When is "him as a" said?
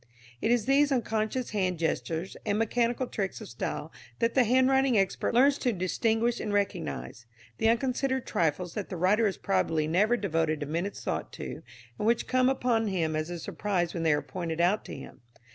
12.87-13.37